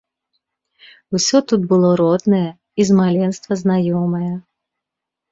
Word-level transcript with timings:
Усё 1.17 1.37
тут 1.51 1.61
было 1.73 1.89
роднае 2.01 2.47
і 2.83 2.85
з 2.91 2.95
маленства 3.01 3.53
знаёмае. 3.61 4.31